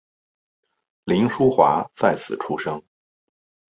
[1.05, 2.81] 凌叔华在此出生。